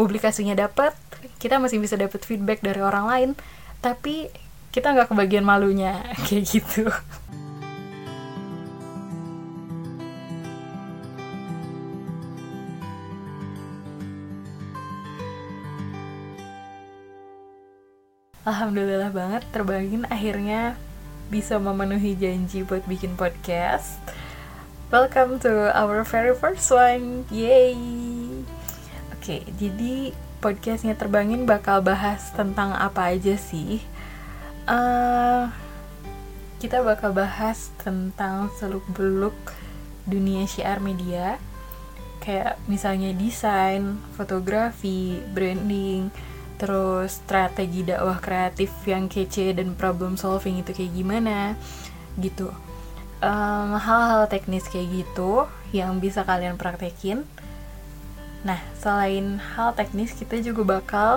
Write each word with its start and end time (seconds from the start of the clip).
publikasinya 0.00 0.56
dapet 0.56 0.96
kita 1.36 1.60
masih 1.60 1.76
bisa 1.76 1.92
dapet 2.00 2.24
feedback 2.24 2.64
dari 2.64 2.80
orang 2.80 3.04
lain 3.04 3.30
tapi 3.84 4.32
kita 4.72 4.96
nggak 4.96 5.12
kebagian 5.12 5.44
malunya 5.44 6.00
kayak 6.24 6.48
gitu 6.48 6.88
Alhamdulillah 18.40 19.12
banget 19.12 19.44
terbangin 19.52 20.08
akhirnya 20.08 20.80
bisa 21.28 21.60
memenuhi 21.60 22.18
janji 22.18 22.66
buat 22.66 22.82
bikin 22.88 23.14
podcast. 23.14 24.00
Welcome 24.90 25.38
to 25.46 25.70
our 25.70 26.02
very 26.02 26.34
first 26.34 26.66
one, 26.74 27.30
yay! 27.30 28.19
Oke, 29.20 29.44
jadi 29.60 30.16
podcastnya 30.40 30.96
terbangin 30.96 31.44
bakal 31.44 31.84
bahas 31.84 32.32
tentang 32.32 32.72
apa 32.72 33.12
aja 33.12 33.36
sih? 33.36 33.84
Uh, 34.64 35.44
kita 36.56 36.80
bakal 36.80 37.12
bahas 37.12 37.68
tentang 37.84 38.48
seluk 38.56 38.80
beluk 38.96 39.36
dunia 40.08 40.48
syiar 40.48 40.80
media, 40.80 41.36
kayak 42.24 42.56
misalnya 42.64 43.12
desain, 43.12 44.00
fotografi, 44.16 45.20
branding, 45.36 46.08
terus 46.56 47.20
strategi 47.20 47.84
dakwah 47.84 48.24
kreatif 48.24 48.72
yang 48.88 49.04
kece 49.04 49.52
dan 49.52 49.76
problem 49.76 50.16
solving 50.16 50.64
itu 50.64 50.72
kayak 50.72 50.96
gimana 50.96 51.60
gitu. 52.16 52.48
Hal-hal 53.20 54.24
um, 54.24 54.30
teknis 54.32 54.64
kayak 54.64 55.04
gitu 55.04 55.44
yang 55.76 56.00
bisa 56.00 56.24
kalian 56.24 56.56
praktekin 56.56 57.28
nah 58.40 58.60
selain 58.80 59.36
hal 59.36 59.76
teknis 59.76 60.16
kita 60.16 60.40
juga 60.40 60.80
bakal 60.80 61.10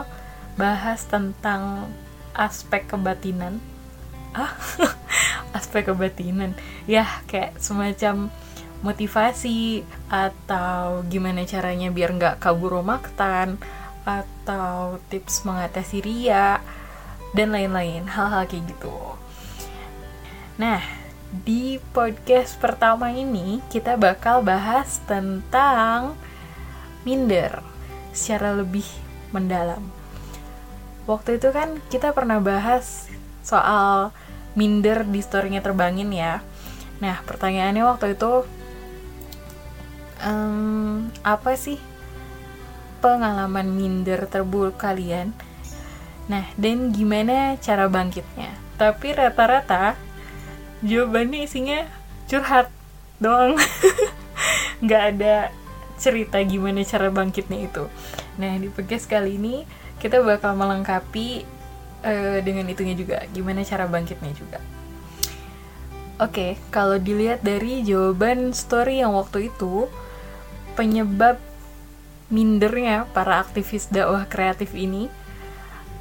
bahas 0.59 1.05
tentang 1.07 1.89
aspek 2.33 2.85
kebatinan. 2.89 3.61
Ah 4.33 4.53
aspek 5.57 5.89
kebatinan. 5.89 6.57
Ya 6.89 7.05
kayak 7.29 7.57
semacam 7.61 8.33
motivasi 8.83 9.87
atau 10.11 11.07
gimana 11.07 11.47
caranya 11.47 11.87
biar 11.89 12.11
nggak 12.19 12.43
kabur 12.43 12.83
maktan 12.83 13.55
atau 14.03 14.99
tips 15.07 15.47
mengatasi 15.47 16.03
ria 16.03 16.59
dan 17.31 17.55
lain-lain. 17.55 18.03
Hal-hal 18.05 18.45
kayak 18.45 18.67
gitu. 18.67 18.93
Nah, 20.59 20.83
di 21.33 21.81
podcast 21.95 22.59
pertama 22.61 23.09
ini 23.09 23.57
kita 23.73 23.97
bakal 23.97 24.45
bahas 24.45 25.01
tentang 25.09 26.13
minder 27.03 27.63
secara 28.15 28.55
lebih 28.55 28.85
mendalam. 29.35 29.83
Waktu 31.03 31.41
itu 31.41 31.51
kan 31.51 31.83
kita 31.91 32.15
pernah 32.15 32.39
bahas 32.39 33.11
soal 33.43 34.15
minder 34.55 35.03
di 35.03 35.19
storynya 35.19 35.59
terbangin 35.59 36.09
ya. 36.15 36.39
Nah, 37.03 37.19
pertanyaannya 37.27 37.83
waktu 37.83 38.15
itu 38.15 38.47
um, 40.23 41.11
apa 41.27 41.51
sih 41.59 41.75
pengalaman 43.03 43.67
minder 43.67 44.23
terburuk 44.31 44.79
kalian. 44.79 45.35
Nah, 46.31 46.47
dan 46.55 46.95
gimana 46.95 47.59
cara 47.59 47.91
bangkitnya? 47.91 48.55
Tapi 48.79 49.11
rata-rata 49.11 49.99
jawabannya 50.79 51.43
isinya 51.43 51.83
curhat 52.31 52.71
doang. 53.19 53.59
Nggak 54.83 55.03
ada 55.15 55.35
cerita 55.97 56.41
gimana 56.41 56.81
cara 56.83 57.09
bangkitnya 57.13 57.59
itu. 57.69 57.85
Nah, 58.41 58.57
di 58.57 58.67
podcast 58.69 59.05
kali 59.05 59.37
ini 59.37 59.63
kita 60.01 60.19
bakal 60.25 60.57
melengkapi 60.57 61.45
uh, 62.03 62.39
dengan 62.43 62.67
itunya 62.67 62.97
juga, 62.97 63.23
gimana 63.31 63.63
cara 63.63 63.87
bangkitnya 63.87 64.33
juga. 64.35 64.59
Oke, 66.21 66.29
okay, 66.29 66.51
kalau 66.69 67.01
dilihat 67.01 67.41
dari 67.41 67.81
jawaban 67.81 68.53
story 68.53 69.01
yang 69.01 69.17
waktu 69.17 69.49
itu, 69.49 69.89
penyebab 70.77 71.41
mindernya 72.33 73.05
para 73.13 73.41
aktivis 73.41 73.89
dakwah 73.93 74.25
kreatif 74.25 74.73
ini 74.73 75.05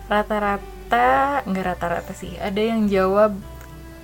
rata-rata 0.08 1.44
nggak 1.44 1.66
rata-rata 1.76 2.12
sih 2.16 2.40
ada 2.40 2.56
yang 2.56 2.88
jawab 2.88 3.36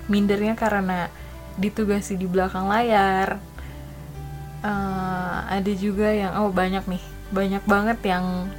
mindernya 0.05 0.53
karena 0.53 1.09
ditugasi 1.57 2.17
di 2.17 2.29
belakang 2.29 2.69
layar 2.69 3.41
uh, 4.63 5.37
ada 5.47 5.71
juga 5.75 6.11
yang 6.11 6.33
oh 6.43 6.51
banyak 6.51 6.85
nih. 6.87 7.03
Banyak 7.29 7.63
banget 7.69 7.99
yang 8.05 8.49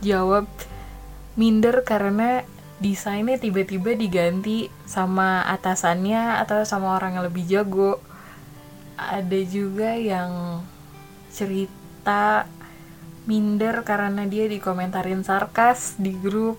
jawab 0.00 0.46
minder 1.36 1.84
karena 1.84 2.44
desainnya 2.80 3.36
tiba-tiba 3.36 3.92
diganti 3.92 4.72
sama 4.88 5.44
atasannya 5.44 6.40
atau 6.40 6.64
sama 6.64 6.96
orang 6.96 7.20
yang 7.20 7.24
lebih 7.28 7.44
jago. 7.46 8.00
Ada 9.00 9.40
juga 9.48 9.96
yang 9.96 10.60
cerita 11.32 12.44
minder 13.28 13.84
karena 13.84 14.24
dia 14.26 14.48
dikomentarin 14.48 15.24
sarkas 15.24 15.96
di 16.00 16.16
grup. 16.16 16.56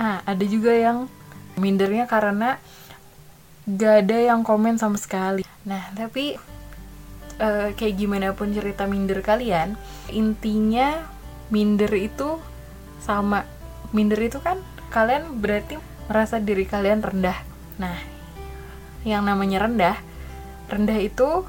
Ah 0.00 0.24
ada 0.24 0.42
juga 0.42 0.74
yang 0.74 1.06
mindernya 1.54 2.10
karena 2.10 2.58
gak 3.64 4.04
ada 4.04 4.18
yang 4.34 4.40
komen 4.44 4.76
sama 4.76 4.98
sekali. 4.98 5.46
Nah 5.64 5.92
tapi 5.96 6.36
uh, 7.40 7.70
kayak 7.74 7.94
gimana 7.98 8.34
pun 8.34 8.50
cerita 8.54 8.86
minder 8.86 9.22
kalian 9.24 9.78
intinya 10.10 11.06
minder 11.48 11.90
itu 11.94 12.38
sama. 13.00 13.46
Minder 13.94 14.18
itu 14.18 14.42
kan 14.42 14.58
kalian 14.90 15.38
berarti 15.38 15.78
merasa 16.10 16.42
diri 16.42 16.66
kalian 16.66 17.00
rendah. 17.00 17.38
Nah 17.78 17.98
yang 19.04 19.24
namanya 19.26 19.68
rendah 19.68 19.96
rendah 20.68 20.98
itu 20.98 21.44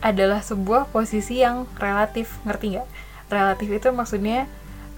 adalah 0.00 0.40
sebuah 0.44 0.88
posisi 0.92 1.40
yang 1.40 1.68
relatif 1.80 2.36
ngerti 2.44 2.76
nggak? 2.76 2.88
Relatif 3.32 3.68
itu 3.72 3.88
maksudnya 3.92 4.50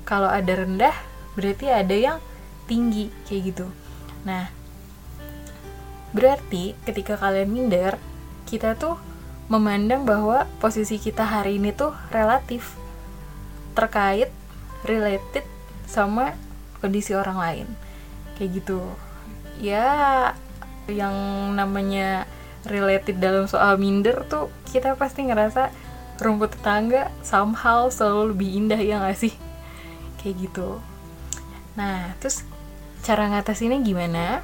kalau 0.06 0.30
ada 0.30 0.52
rendah 0.54 0.94
berarti 1.34 1.66
ada 1.70 1.94
yang 1.94 2.18
tinggi 2.66 3.10
kayak 3.26 3.42
gitu. 3.54 3.66
Nah 4.26 4.50
berarti 6.14 6.72
ketika 6.86 7.20
kalian 7.20 7.50
minder 7.52 8.00
kita 8.48 8.78
tuh 8.78 8.96
memandang 9.46 10.02
bahwa 10.02 10.46
posisi 10.58 10.98
kita 10.98 11.22
hari 11.22 11.62
ini 11.62 11.70
tuh 11.70 11.94
relatif 12.10 12.74
terkait 13.78 14.30
related 14.82 15.46
sama 15.86 16.34
kondisi 16.82 17.14
orang 17.14 17.38
lain. 17.38 17.66
Kayak 18.34 18.62
gitu. 18.62 18.80
Ya 19.62 20.34
yang 20.86 21.14
namanya 21.54 22.26
related 22.66 23.18
dalam 23.22 23.46
soal 23.46 23.78
minder 23.78 24.26
tuh 24.26 24.50
kita 24.70 24.98
pasti 24.98 25.26
ngerasa 25.26 25.70
rumput 26.18 26.58
tetangga 26.58 27.10
somehow 27.22 27.90
selalu 27.90 28.34
lebih 28.34 28.48
indah 28.64 28.80
ya 28.82 28.98
gak 29.02 29.18
sih? 29.18 29.34
Kayak 30.18 30.50
gitu. 30.50 30.82
Nah 31.78 32.14
terus 32.18 32.42
cara 33.06 33.30
ngatasinnya 33.30 33.78
gimana? 33.86 34.42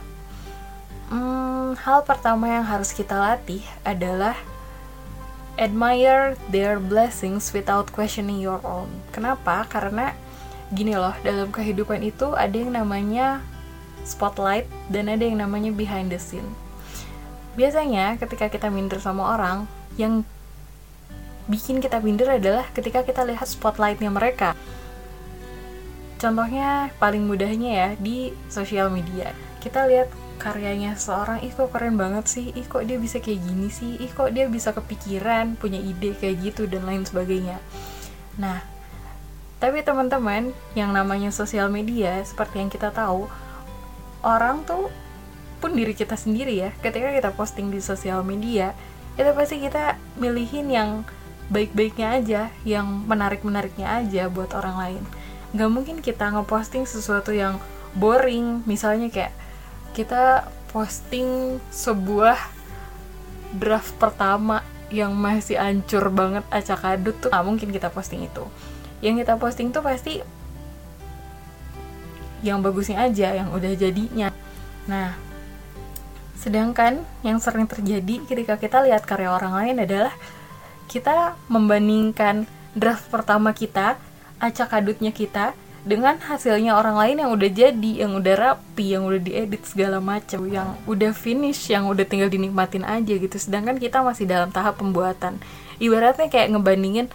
Hmm, 1.10 1.74
hal 1.82 2.06
pertama 2.06 2.48
yang 2.48 2.64
harus 2.64 2.94
kita 2.94 3.18
latih 3.18 3.60
adalah 3.82 4.38
admire 5.62 6.34
their 6.50 6.82
blessings 6.82 7.54
without 7.54 7.86
questioning 7.94 8.42
your 8.42 8.58
own 8.66 8.90
kenapa 9.14 9.62
karena 9.70 10.18
gini 10.74 10.98
loh 10.98 11.14
dalam 11.22 11.54
kehidupan 11.54 12.02
itu 12.02 12.34
ada 12.34 12.58
yang 12.58 12.74
namanya 12.74 13.38
spotlight 14.02 14.66
dan 14.90 15.06
ada 15.06 15.22
yang 15.22 15.38
namanya 15.38 15.70
behind 15.70 16.10
the 16.10 16.18
scene 16.18 16.50
biasanya 17.54 18.18
ketika 18.18 18.50
kita 18.50 18.66
minder 18.74 18.98
sama 18.98 19.38
orang 19.38 19.70
yang 19.94 20.26
bikin 21.50 21.82
kita 21.82 21.98
minder 21.98 22.30
adalah 22.30 22.66
ketika 22.70 23.02
kita 23.02 23.26
lihat 23.26 23.46
spotlightnya 23.46 24.10
mereka. 24.12 24.54
Contohnya 26.22 26.94
paling 27.03 27.26
mudahnya 27.26 27.70
ya 27.74 27.88
di 27.98 28.30
sosial 28.47 28.94
media. 28.94 29.34
Kita 29.58 29.91
lihat 29.91 30.06
karyanya 30.40 30.96
seorang, 30.96 31.40
ih 31.44 31.52
kok 31.52 31.72
keren 31.72 32.00
banget 32.00 32.24
sih, 32.28 32.52
ih 32.52 32.66
kok 32.66 32.84
dia 32.84 32.96
bisa 32.96 33.18
kayak 33.18 33.40
gini 33.42 33.68
sih, 33.68 34.00
ih 34.00 34.12
kok 34.12 34.32
dia 34.32 34.48
bisa 34.48 34.72
kepikiran, 34.72 35.56
punya 35.56 35.80
ide 35.80 36.16
kayak 36.16 36.40
gitu, 36.40 36.64
dan 36.68 36.84
lain 36.84 37.04
sebagainya. 37.04 37.60
Nah, 38.40 38.64
tapi 39.62 39.84
teman-teman, 39.84 40.50
yang 40.74 40.90
namanya 40.90 41.30
sosial 41.30 41.68
media, 41.68 42.18
seperti 42.24 42.58
yang 42.58 42.70
kita 42.72 42.90
tahu, 42.90 43.30
orang 44.26 44.66
tuh 44.66 44.90
pun 45.62 45.74
diri 45.78 45.94
kita 45.94 46.18
sendiri 46.18 46.58
ya, 46.58 46.70
ketika 46.82 47.14
kita 47.14 47.30
posting 47.34 47.70
di 47.70 47.78
sosial 47.78 48.26
media, 48.26 48.74
itu 49.14 49.30
pasti 49.36 49.62
kita 49.62 50.00
milihin 50.18 50.66
yang 50.72 50.90
baik-baiknya 51.52 52.08
aja 52.16 52.42
yang 52.64 53.04
menarik-menariknya 53.04 54.02
aja 54.02 54.26
buat 54.32 54.56
orang 54.56 54.76
lain. 54.78 55.02
Nggak 55.52 55.70
mungkin 55.70 55.96
kita 56.00 56.32
ngeposting 56.32 56.88
sesuatu 56.88 57.30
yang 57.30 57.60
boring 57.92 58.64
misalnya 58.64 59.12
kayak 59.12 59.36
kita 59.92 60.48
posting 60.72 61.60
sebuah 61.68 62.41
draft 63.53 63.92
pertama 64.00 64.65
yang 64.89 65.12
masih 65.12 65.56
ancur 65.60 66.09
banget 66.12 66.44
acak 66.48 66.84
adut 66.84 67.16
tuh. 67.21 67.28
Nggak 67.33 67.44
mungkin 67.44 67.68
kita 67.72 67.89
posting 67.92 68.24
itu. 68.24 68.44
Yang 69.04 69.24
kita 69.24 69.34
posting 69.41 69.68
tuh 69.72 69.84
pasti 69.84 70.21
yang 72.42 72.59
bagusnya 72.60 73.06
aja 73.06 73.36
yang 73.36 73.48
udah 73.53 73.72
jadinya. 73.77 74.33
Nah 74.89 75.15
sedangkan 76.42 77.06
yang 77.22 77.39
sering 77.39 77.71
terjadi 77.71 78.27
ketika 78.27 78.59
kita 78.59 78.83
lihat 78.83 79.06
karya 79.06 79.30
orang 79.30 79.54
lain 79.54 79.86
adalah 79.86 80.10
kita 80.91 81.39
membandingkan 81.47 82.50
draft 82.74 83.06
pertama 83.15 83.54
kita 83.54 83.94
acak 84.42 84.74
adutnya 84.74 85.15
kita 85.15 85.54
dengan 85.82 86.14
hasilnya 86.14 86.78
orang 86.78 86.94
lain 86.94 87.16
yang 87.26 87.30
udah 87.34 87.50
jadi, 87.50 87.92
yang 88.06 88.14
udah 88.14 88.34
rapi, 88.38 88.94
yang 88.94 89.02
udah 89.02 89.18
diedit 89.18 89.66
segala 89.66 89.98
macam, 89.98 90.46
yang 90.46 90.78
udah 90.86 91.10
finish, 91.10 91.74
yang 91.74 91.90
udah 91.90 92.06
tinggal 92.06 92.30
dinikmatin 92.30 92.86
aja 92.86 93.14
gitu. 93.18 93.34
Sedangkan 93.34 93.82
kita 93.82 93.98
masih 94.02 94.30
dalam 94.30 94.54
tahap 94.54 94.78
pembuatan. 94.78 95.42
Ibaratnya 95.82 96.30
kayak 96.30 96.54
ngebandingin 96.54 97.10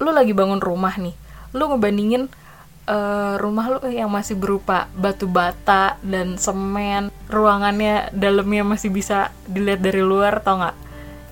lu 0.00 0.10
lagi 0.16 0.32
bangun 0.32 0.64
rumah 0.64 0.96
nih. 0.96 1.12
Lu 1.52 1.68
ngebandingin 1.68 2.32
uh, 2.88 3.36
rumah 3.36 3.76
lu 3.76 3.78
yang 3.92 4.08
masih 4.08 4.32
berupa 4.32 4.88
batu 4.96 5.28
bata 5.28 6.00
dan 6.00 6.40
semen, 6.40 7.12
ruangannya 7.28 8.08
dalamnya 8.16 8.64
masih 8.64 8.88
bisa 8.88 9.28
dilihat 9.44 9.84
dari 9.84 10.00
luar 10.00 10.40
tau 10.40 10.64
nggak? 10.64 10.76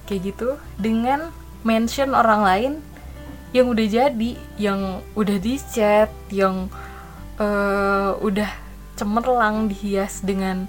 Kayak 0.04 0.20
gitu 0.20 0.48
dengan 0.76 1.32
mention 1.64 2.12
orang 2.12 2.44
lain 2.44 2.72
yang 3.54 3.70
udah 3.70 3.86
jadi 3.86 4.30
yang 4.58 4.98
udah 5.14 5.38
dicat 5.38 6.10
yang 6.34 6.66
uh, 7.38 8.18
udah 8.18 8.50
cemerlang 8.98 9.70
dihias 9.70 10.26
dengan 10.26 10.66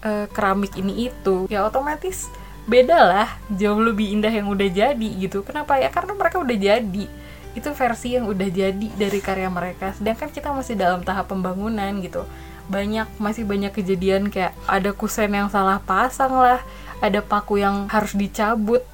uh, 0.00 0.24
keramik 0.32 0.72
ini 0.80 1.12
itu 1.12 1.46
ya 1.52 1.68
otomatis 1.68 2.32
beda 2.62 2.94
lah 2.94 3.28
jauh 3.50 3.82
lebih 3.82 4.14
indah 4.14 4.30
yang 4.30 4.46
udah 4.46 4.68
jadi 4.70 5.08
gitu. 5.18 5.42
Kenapa 5.42 5.82
ya? 5.82 5.90
Karena 5.90 6.14
mereka 6.14 6.38
udah 6.38 6.54
jadi. 6.54 7.04
Itu 7.52 7.68
versi 7.76 8.16
yang 8.16 8.30
udah 8.30 8.48
jadi 8.48 8.86
dari 8.94 9.18
karya 9.18 9.50
mereka. 9.50 9.92
Sedangkan 9.98 10.30
kita 10.30 10.54
masih 10.54 10.78
dalam 10.78 11.02
tahap 11.02 11.28
pembangunan 11.28 11.90
gitu. 12.00 12.22
Banyak 12.70 13.18
masih 13.18 13.42
banyak 13.42 13.74
kejadian 13.74 14.30
kayak 14.30 14.54
ada 14.70 14.94
kusen 14.94 15.34
yang 15.34 15.50
salah 15.50 15.82
pasang 15.82 16.30
lah 16.30 16.62
ada 17.02 17.18
paku 17.18 17.58
yang 17.58 17.90
harus 17.90 18.14
dicabut 18.14 18.86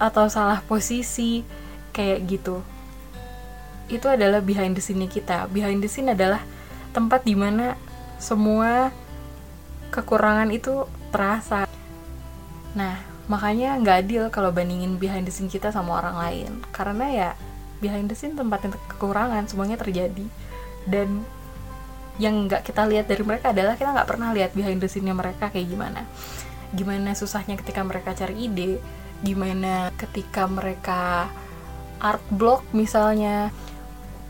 atau 0.00 0.32
salah 0.32 0.64
posisi 0.64 1.44
kayak 1.98 2.30
gitu. 2.30 2.62
Itu 3.90 4.06
adalah 4.06 4.38
behind 4.38 4.78
the 4.78 4.82
scene 4.82 5.10
kita. 5.10 5.50
Behind 5.50 5.82
the 5.82 5.90
scene 5.90 6.14
adalah 6.14 6.38
tempat 6.94 7.26
di 7.26 7.34
mana 7.34 7.74
semua 8.22 8.94
kekurangan 9.90 10.54
itu 10.54 10.86
terasa. 11.10 11.66
Nah 12.78 13.02
makanya 13.26 13.76
nggak 13.82 13.98
adil 14.06 14.22
kalau 14.30 14.54
bandingin 14.54 14.96
behind 14.96 15.26
the 15.26 15.34
scene 15.34 15.50
kita 15.50 15.74
sama 15.74 15.98
orang 15.98 16.14
lain. 16.14 16.52
Karena 16.70 17.06
ya 17.10 17.30
behind 17.82 18.06
the 18.06 18.14
scene 18.14 18.38
tempat 18.38 18.70
kekurangan 18.94 19.50
semuanya 19.50 19.74
terjadi. 19.74 20.30
Dan 20.86 21.26
yang 22.22 22.46
nggak 22.46 22.62
kita 22.62 22.86
lihat 22.86 23.10
dari 23.10 23.22
mereka 23.26 23.50
adalah 23.50 23.74
kita 23.74 23.90
nggak 23.94 24.08
pernah 24.08 24.30
lihat 24.34 24.54
behind 24.54 24.78
the 24.78 24.90
scene-nya 24.90 25.14
mereka 25.14 25.50
kayak 25.50 25.66
gimana. 25.66 26.06
Gimana 26.74 27.14
susahnya 27.18 27.58
ketika 27.58 27.82
mereka 27.82 28.14
cari 28.14 28.46
ide 28.46 28.78
gimana 29.18 29.90
ketika 29.98 30.46
mereka 30.46 31.26
art 31.98 32.22
block 32.32 32.64
misalnya. 32.74 33.50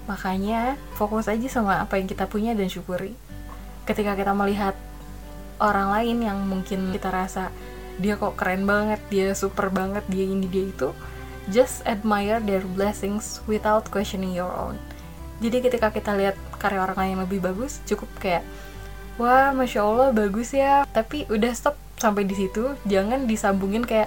Makanya 0.09 0.81
fokus 0.97 1.29
aja 1.29 1.47
sama 1.49 1.85
apa 1.85 2.01
yang 2.01 2.09
kita 2.09 2.25
punya 2.25 2.57
dan 2.57 2.73
syukuri. 2.73 3.13
Ketika 3.85 4.17
kita 4.17 4.33
melihat 4.33 4.77
orang 5.61 5.93
lain 5.93 6.19
yang 6.25 6.39
mungkin 6.49 6.95
kita 6.95 7.11
rasa 7.11 7.51
dia 7.99 8.15
kok 8.15 8.39
keren 8.39 8.63
banget 8.63 9.03
dia 9.11 9.35
super 9.35 9.75
banget 9.75 10.07
dia 10.07 10.23
ini 10.23 10.47
dia 10.47 10.71
itu 10.71 10.95
just 11.51 11.83
admire 11.83 12.39
their 12.39 12.63
blessings 12.79 13.43
without 13.51 13.85
questioning 13.91 14.31
your 14.31 14.51
own. 14.55 14.79
Jadi 15.43 15.71
ketika 15.71 15.91
kita 15.91 16.15
lihat 16.15 16.39
karya 16.59 16.83
orang 16.83 16.99
lain 16.99 17.11
yang 17.19 17.23
lebih 17.27 17.41
bagus 17.43 17.83
cukup 17.87 18.11
kayak 18.23 18.43
wah 19.19 19.51
masya 19.51 19.83
allah 19.83 20.09
bagus 20.15 20.55
ya. 20.55 20.87
Tapi 20.95 21.27
udah 21.27 21.53
stop 21.53 21.75
sampai 21.99 22.23
di 22.23 22.39
situ 22.39 22.79
jangan 22.87 23.27
disambungin 23.27 23.83
kayak 23.83 24.07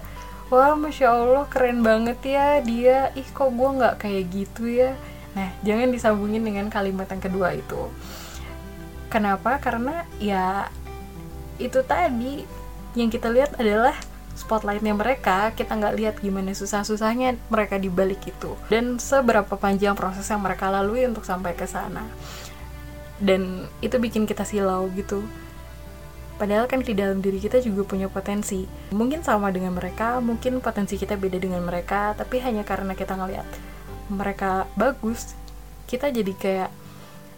wah 0.52 0.76
masya 0.76 1.16
allah 1.16 1.48
keren 1.48 1.80
banget 1.80 2.20
ya 2.28 2.60
dia. 2.60 3.10
Ih 3.16 3.26
kok 3.32 3.50
gue 3.56 3.70
nggak 3.80 3.96
kayak 4.04 4.24
gitu 4.30 4.68
ya? 4.68 4.94
Nah 5.32 5.50
jangan 5.64 5.90
disambungin 5.96 6.44
dengan 6.44 6.68
kalimat 6.68 7.08
yang 7.08 7.24
kedua 7.24 7.56
itu. 7.56 7.88
Kenapa? 9.08 9.58
Karena 9.64 10.04
ya 10.20 10.68
itu 11.56 11.80
tadi 11.88 12.44
yang 13.00 13.08
kita 13.08 13.32
lihat 13.32 13.56
adalah 13.56 13.96
spotlightnya 14.36 14.92
mereka. 14.92 15.56
Kita 15.56 15.80
nggak 15.80 15.96
lihat 15.96 16.16
gimana 16.20 16.52
susah-susahnya 16.52 17.40
mereka 17.48 17.80
di 17.80 17.88
balik 17.88 18.28
itu. 18.28 18.60
Dan 18.68 19.00
seberapa 19.00 19.56
panjang 19.56 19.96
proses 19.96 20.28
yang 20.28 20.44
mereka 20.44 20.68
lalui 20.68 21.08
untuk 21.08 21.24
sampai 21.24 21.56
ke 21.56 21.64
sana. 21.64 22.04
Dan 23.24 23.72
itu 23.80 23.96
bikin 24.02 24.28
kita 24.28 24.44
silau 24.44 24.92
gitu 24.98 25.24
Padahal 26.42 26.66
kan 26.66 26.82
di 26.82 26.98
dalam 26.98 27.22
diri 27.22 27.38
kita 27.38 27.62
juga 27.62 27.86
punya 27.86 28.10
potensi. 28.10 28.66
Mungkin 28.90 29.22
sama 29.22 29.54
dengan 29.54 29.78
mereka, 29.78 30.18
mungkin 30.18 30.58
potensi 30.58 30.98
kita 30.98 31.14
beda 31.14 31.38
dengan 31.38 31.62
mereka, 31.62 32.18
tapi 32.18 32.42
hanya 32.42 32.66
karena 32.66 32.98
kita 32.98 33.14
ngeliat 33.14 33.46
mereka 34.10 34.66
bagus, 34.74 35.38
kita 35.86 36.10
jadi 36.10 36.34
kayak 36.34 36.74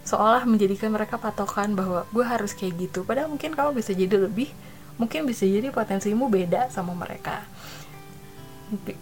seolah 0.08 0.48
menjadikan 0.48 0.88
mereka 0.88 1.20
patokan 1.20 1.76
bahwa 1.76 2.08
gue 2.16 2.24
harus 2.24 2.56
kayak 2.56 2.80
gitu. 2.80 3.04
Padahal 3.04 3.28
mungkin 3.28 3.52
kamu 3.52 3.76
bisa 3.76 3.92
jadi 3.92 4.24
lebih, 4.24 4.48
mungkin 4.96 5.28
bisa 5.28 5.44
jadi 5.44 5.68
potensimu 5.68 6.32
beda 6.32 6.72
sama 6.72 6.96
mereka. 6.96 7.44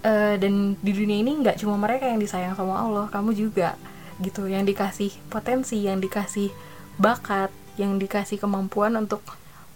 Uh, 0.01 0.33
dan 0.41 0.81
di 0.81 0.91
dunia 0.97 1.21
ini 1.21 1.45
nggak 1.45 1.61
cuma 1.61 1.77
mereka 1.77 2.09
yang 2.09 2.17
disayang 2.17 2.57
sama 2.57 2.73
Allah, 2.73 3.05
kamu 3.13 3.37
juga 3.37 3.77
gitu, 4.17 4.49
yang 4.49 4.65
dikasih 4.65 5.13
potensi, 5.29 5.85
yang 5.85 6.01
dikasih 6.01 6.49
bakat, 6.97 7.53
yang 7.77 8.01
dikasih 8.01 8.41
kemampuan 8.41 8.97
untuk 8.97 9.21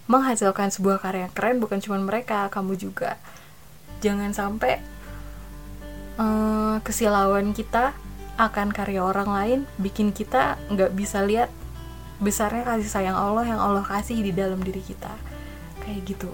menghasilkan 0.05 0.69
sebuah 0.69 1.01
karya 1.01 1.27
keren 1.33 1.57
bukan 1.57 1.81
cuma 1.81 1.97
mereka 1.97 2.49
kamu 2.53 2.77
juga. 2.77 3.17
Jangan 4.05 4.31
sampai 4.37 4.77
uh, 6.21 6.77
kesilauan 6.85 7.57
kita 7.57 7.97
akan 8.35 8.75
karya 8.75 8.99
orang 8.99 9.29
lain 9.31 9.59
bikin 9.79 10.11
kita 10.11 10.59
nggak 10.67 10.91
bisa 10.91 11.23
lihat 11.23 11.47
besarnya 12.19 12.67
kasih 12.67 12.91
sayang 12.91 13.15
Allah 13.15 13.47
yang 13.47 13.59
Allah 13.59 13.83
kasih 13.83 14.19
di 14.21 14.31
dalam 14.35 14.61
diri 14.61 14.83
kita. 14.83 15.11
Kayak 15.81 16.01
gitu. 16.05 16.31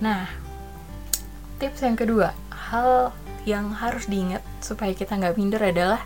Nah 0.00 0.30
tips 1.60 1.84
yang 1.84 1.98
kedua. 1.98 2.32
Hal 2.48 3.12
yang 3.44 3.74
harus 3.74 4.06
diingat 4.06 4.44
supaya 4.62 4.94
kita 4.94 5.18
nggak 5.18 5.36
minder 5.36 5.60
adalah 5.60 6.00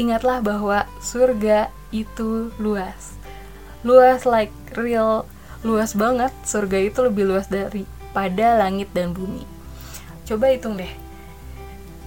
ingatlah 0.00 0.42
bahwa 0.42 0.88
surga 0.98 1.70
itu 1.94 2.50
luas. 2.58 3.14
Luas 3.84 4.24
like 4.24 4.52
real 4.74 5.28
luas 5.62 5.92
banget. 5.92 6.32
Surga 6.44 6.78
itu 6.80 7.00
lebih 7.04 7.28
luas 7.28 7.46
daripada 7.48 8.56
langit 8.60 8.88
dan 8.96 9.12
bumi. 9.12 9.44
Coba 10.24 10.52
hitung 10.52 10.78
deh. 10.78 10.90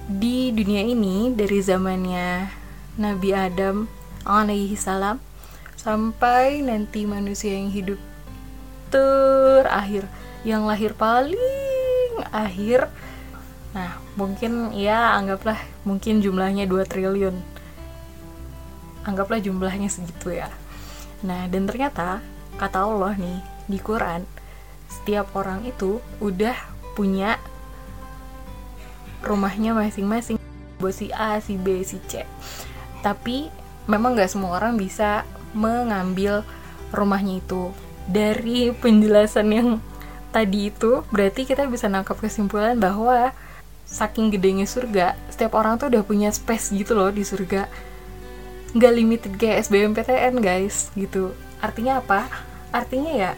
Di 0.04 0.52
dunia 0.52 0.84
ini 0.84 1.32
dari 1.32 1.60
zamannya 1.64 2.48
Nabi 3.00 3.30
Adam 3.32 3.88
alaihi 4.24 4.76
salam 4.76 5.20
sampai 5.74 6.64
nanti 6.64 7.04
manusia 7.04 7.56
yang 7.56 7.68
hidup 7.68 8.00
terakhir 8.88 10.08
yang 10.44 10.68
lahir 10.68 10.92
paling 10.92 12.20
akhir. 12.30 12.92
Nah 13.72 13.98
mungkin 14.14 14.76
ya 14.76 15.16
anggaplah 15.18 15.58
mungkin 15.82 16.20
jumlahnya 16.20 16.68
2 16.68 16.84
triliun. 16.84 17.36
Anggaplah 19.04 19.40
jumlahnya 19.40 19.88
segitu 19.88 20.36
ya. 20.36 20.52
Nah 21.24 21.48
dan 21.48 21.64
ternyata 21.64 22.20
kata 22.56 22.86
Allah 22.86 23.18
nih 23.18 23.38
di 23.66 23.78
Quran 23.80 24.22
setiap 24.88 25.34
orang 25.34 25.66
itu 25.66 25.98
udah 26.22 26.54
punya 26.94 27.36
rumahnya 29.24 29.74
masing-masing. 29.74 30.38
Buat 30.78 30.94
si 30.94 31.08
A, 31.10 31.40
si 31.40 31.58
B, 31.58 31.82
si 31.82 31.98
C. 32.06 32.22
Tapi 33.00 33.48
memang 33.90 34.14
gak 34.14 34.30
semua 34.30 34.60
orang 34.60 34.78
bisa 34.78 35.26
mengambil 35.56 36.46
rumahnya 36.94 37.40
itu. 37.42 37.72
Dari 38.04 38.70
penjelasan 38.70 39.48
yang 39.50 39.68
tadi 40.30 40.68
itu 40.68 41.02
berarti 41.08 41.48
kita 41.48 41.66
bisa 41.66 41.88
nangkap 41.88 42.20
kesimpulan 42.20 42.76
bahwa 42.76 43.32
saking 43.84 44.32
gedenya 44.32 44.64
surga 44.64 45.14
setiap 45.28 45.54
orang 45.54 45.76
tuh 45.76 45.92
udah 45.92 46.02
punya 46.04 46.28
space 46.32 46.72
gitu 46.72 46.92
loh 46.94 47.08
di 47.08 47.24
surga. 47.24 47.68
Nggak 48.76 48.92
limited 48.92 49.32
kayak 49.40 49.68
SBMPTN 49.68 50.42
guys 50.42 50.90
gitu 50.98 51.32
artinya 51.64 52.04
apa? 52.04 52.28
Artinya 52.68 53.12
ya 53.16 53.32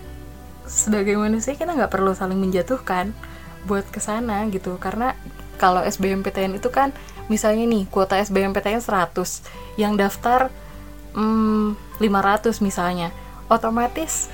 sebagai 0.66 1.14
manusia 1.14 1.54
kita 1.54 1.70
nggak 1.70 1.94
perlu 1.94 2.10
saling 2.10 2.42
menjatuhkan 2.42 3.14
buat 3.70 3.86
ke 3.86 4.02
sana 4.02 4.42
gitu. 4.50 4.74
Karena 4.82 5.14
kalau 5.56 5.86
SBMPTN 5.86 6.58
itu 6.58 6.68
kan 6.74 6.90
misalnya 7.30 7.64
nih 7.66 7.86
kuota 7.86 8.18
SBMPTN 8.18 8.82
100 8.82 9.78
yang 9.78 9.94
daftar 9.94 10.50
hmm, 11.14 11.78
500 12.02 12.58
misalnya. 12.60 13.14
Otomatis 13.46 14.26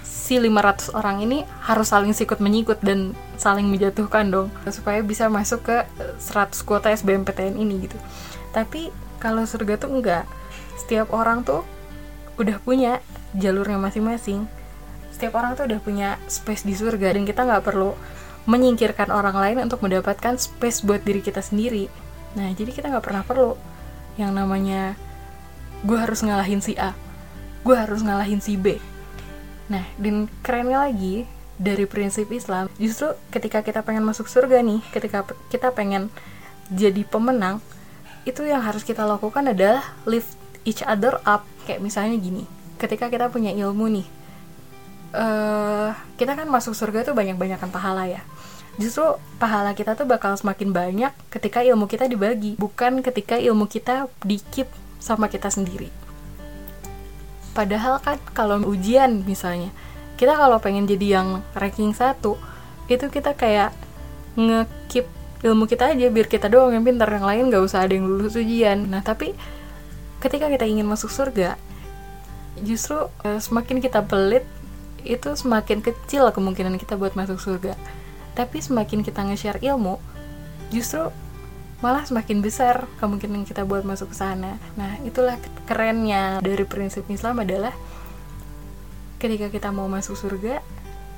si 0.00 0.38
500 0.38 0.94
orang 0.94 1.20
ini 1.20 1.42
harus 1.66 1.90
saling 1.90 2.14
sikut 2.14 2.38
menyikut 2.38 2.80
dan 2.80 3.18
saling 3.34 3.66
menjatuhkan 3.66 4.30
dong 4.30 4.48
supaya 4.70 5.02
bisa 5.02 5.26
masuk 5.26 5.66
ke 5.66 5.76
100 6.22 6.54
kuota 6.64 6.88
SBMPTN 6.94 7.58
ini 7.60 7.90
gitu. 7.90 7.98
Tapi 8.54 8.94
kalau 9.20 9.44
surga 9.44 9.76
tuh 9.76 9.90
enggak. 9.90 10.24
Setiap 10.80 11.12
orang 11.12 11.44
tuh 11.44 11.66
udah 12.40 12.56
punya 12.64 13.04
jalurnya 13.36 13.76
masing-masing. 13.76 14.48
Setiap 15.12 15.36
orang 15.36 15.52
tuh 15.60 15.68
udah 15.68 15.80
punya 15.84 16.16
space 16.24 16.64
di 16.64 16.72
surga 16.72 17.12
dan 17.12 17.28
kita 17.28 17.44
nggak 17.44 17.60
perlu 17.60 17.92
menyingkirkan 18.48 19.12
orang 19.12 19.36
lain 19.36 19.68
untuk 19.68 19.84
mendapatkan 19.84 20.40
space 20.40 20.80
buat 20.80 21.04
diri 21.04 21.20
kita 21.20 21.44
sendiri. 21.44 21.92
Nah 22.40 22.48
jadi 22.56 22.72
kita 22.72 22.88
nggak 22.88 23.04
pernah 23.04 23.20
perlu 23.20 23.60
yang 24.16 24.32
namanya 24.32 24.96
gue 25.84 25.96
harus 25.96 26.24
ngalahin 26.24 26.64
si 26.64 26.76
A 26.80 26.96
gue 27.60 27.76
harus 27.76 28.00
ngalahin 28.00 28.40
si 28.40 28.56
B. 28.56 28.80
Nah 29.68 29.84
dan 30.00 30.32
kerennya 30.40 30.88
lagi 30.88 31.28
dari 31.60 31.84
prinsip 31.84 32.32
Islam 32.32 32.72
justru 32.80 33.12
ketika 33.28 33.60
kita 33.60 33.84
pengen 33.84 34.08
masuk 34.08 34.24
surga 34.32 34.64
nih 34.64 34.80
ketika 34.96 35.28
kita 35.52 35.68
pengen 35.76 36.08
jadi 36.72 37.04
pemenang 37.04 37.60
itu 38.24 38.48
yang 38.48 38.64
harus 38.64 38.80
kita 38.80 39.04
lakukan 39.04 39.52
adalah 39.52 39.84
lift 40.08 40.40
each 40.64 40.80
other 40.88 41.20
up 41.28 41.44
kayak 41.70 41.78
misalnya 41.78 42.18
gini 42.18 42.42
ketika 42.82 43.06
kita 43.06 43.30
punya 43.30 43.54
ilmu 43.54 43.86
nih 43.86 44.06
uh, 45.14 45.90
kita 46.16 46.38
kan 46.38 46.46
masuk 46.50 46.74
surga 46.74 47.02
tuh 47.06 47.14
banyak-banyakan 47.16 47.70
pahala 47.70 48.06
ya. 48.06 48.22
Justru 48.78 49.18
pahala 49.36 49.74
kita 49.76 49.98
tuh 49.98 50.06
bakal 50.08 50.32
semakin 50.38 50.70
banyak 50.72 51.12
ketika 51.28 51.60
ilmu 51.60 51.90
kita 51.90 52.06
dibagi 52.06 52.56
bukan 52.56 53.04
ketika 53.04 53.36
ilmu 53.36 53.66
kita 53.66 54.08
dikip 54.24 54.70
sama 55.02 55.28
kita 55.28 55.50
sendiri. 55.50 55.90
Padahal 57.52 57.98
kan 58.00 58.16
kalau 58.32 58.62
ujian 58.62 59.26
misalnya 59.26 59.74
kita 60.16 60.38
kalau 60.38 60.62
pengen 60.62 60.86
jadi 60.86 61.20
yang 61.20 61.28
ranking 61.56 61.92
satu 61.92 62.38
itu 62.86 63.10
kita 63.10 63.34
kayak 63.34 63.74
ngekip 64.38 65.06
ilmu 65.40 65.66
kita 65.66 65.92
aja 65.92 66.06
biar 66.12 66.28
kita 66.28 66.46
doang 66.52 66.76
yang 66.76 66.84
pintar 66.84 67.08
yang 67.10 67.24
lain 67.26 67.48
gak 67.48 67.64
usah 67.64 67.84
ada 67.84 67.92
yang 67.96 68.06
lulus 68.06 68.38
ujian. 68.38 68.86
Nah 68.86 69.02
tapi 69.02 69.34
ketika 70.20 70.46
kita 70.52 70.68
ingin 70.68 70.84
masuk 70.84 71.08
surga 71.08 71.56
justru 72.60 73.08
uh, 73.24 73.40
semakin 73.40 73.80
kita 73.80 74.04
pelit 74.04 74.44
itu 75.00 75.32
semakin 75.32 75.80
kecil 75.80 76.28
kemungkinan 76.28 76.76
kita 76.76 77.00
buat 77.00 77.16
masuk 77.16 77.40
surga. 77.40 77.72
Tapi 78.36 78.60
semakin 78.60 79.00
kita 79.00 79.24
nge-share 79.24 79.60
ilmu 79.64 79.96
justru 80.68 81.08
malah 81.80 82.04
semakin 82.04 82.44
besar 82.44 82.84
kemungkinan 83.00 83.48
kita 83.48 83.64
buat 83.64 83.82
masuk 83.82 84.12
ke 84.12 84.16
sana. 84.20 84.60
Nah 84.76 85.00
itulah 85.02 85.40
kerennya 85.64 86.44
dari 86.44 86.68
prinsip 86.68 87.08
Islam 87.08 87.40
adalah 87.40 87.72
ketika 89.16 89.48
kita 89.48 89.72
mau 89.72 89.88
masuk 89.88 90.16
surga 90.16 90.60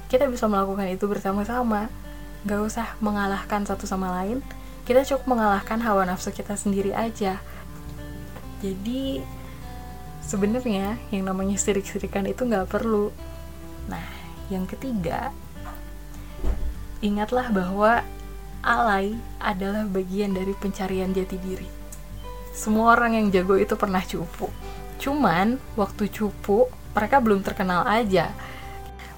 kita 0.06 0.28
bisa 0.30 0.46
melakukan 0.46 0.86
itu 0.92 1.10
bersama-sama. 1.10 1.90
Gak 2.42 2.60
usah 2.62 2.86
mengalahkan 2.98 3.66
satu 3.66 3.86
sama 3.86 4.14
lain. 4.22 4.42
Kita 4.82 5.06
cukup 5.06 5.38
mengalahkan 5.38 5.78
hawa 5.82 6.06
nafsu 6.06 6.34
kita 6.34 6.58
sendiri 6.58 6.90
aja 6.90 7.38
jadi 8.62 9.20
sebenarnya 10.22 10.96
yang 11.10 11.26
namanya 11.26 11.58
sirik-sirikan 11.58 12.30
itu 12.30 12.46
nggak 12.46 12.70
perlu. 12.70 13.10
Nah 13.90 14.06
yang 14.48 14.70
ketiga 14.70 15.34
ingatlah 17.02 17.50
bahwa 17.50 18.06
alay 18.62 19.18
adalah 19.42 19.82
bagian 19.90 20.38
dari 20.38 20.54
pencarian 20.54 21.10
jati 21.10 21.36
diri. 21.42 21.66
Semua 22.54 22.94
orang 22.94 23.18
yang 23.18 23.26
jago 23.34 23.58
itu 23.58 23.74
pernah 23.74 24.00
cupu. 24.06 24.46
Cuman 25.02 25.58
waktu 25.74 26.06
cupu 26.06 26.70
mereka 26.94 27.18
belum 27.18 27.42
terkenal 27.42 27.82
aja. 27.90 28.30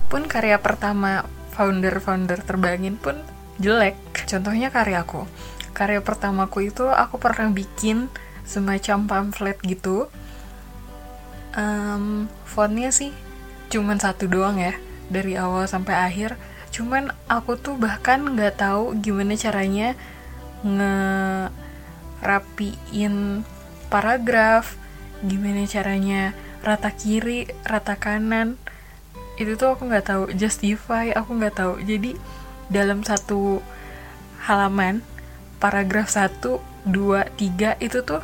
Pun 0.08 0.24
karya 0.24 0.56
pertama 0.56 1.28
founder-founder 1.52 2.40
terbangin 2.40 2.96
pun 2.96 3.20
jelek. 3.60 4.00
Contohnya 4.24 4.72
karyaku. 4.72 5.28
Karya 5.76 6.00
pertamaku 6.00 6.72
itu 6.72 6.88
aku 6.88 7.20
pernah 7.20 7.50
bikin 7.52 8.08
semacam 8.44 9.08
pamflet 9.08 9.58
gitu. 9.64 10.08
Um, 11.54 12.28
fontnya 12.48 12.90
sih 12.90 13.12
cuman 13.70 13.98
satu 13.98 14.26
doang 14.30 14.58
ya 14.60 14.74
dari 15.08 15.36
awal 15.36 15.66
sampai 15.66 15.94
akhir. 15.96 16.36
Cuman 16.70 17.10
aku 17.30 17.56
tuh 17.58 17.76
bahkan 17.78 18.22
nggak 18.22 18.58
tahu 18.60 18.94
gimana 18.98 19.36
caranya 19.38 19.94
ngerapiin 22.24 23.44
paragraf 23.92 24.80
gimana 25.24 25.64
caranya 25.68 26.34
rata 26.64 26.90
kiri 26.92 27.46
rata 27.64 27.96
kanan. 27.96 28.56
Itu 29.40 29.56
tuh 29.58 29.74
aku 29.74 29.88
nggak 29.88 30.06
tahu 30.06 30.24
justify 30.36 31.10
aku 31.14 31.34
nggak 31.38 31.56
tahu. 31.58 31.80
Jadi 31.82 32.16
dalam 32.68 33.04
satu 33.04 33.60
halaman 34.44 35.00
paragraf 35.60 36.12
satu 36.12 36.60
dua 36.84 37.26
tiga 37.34 37.74
itu 37.80 38.04
tuh 38.04 38.20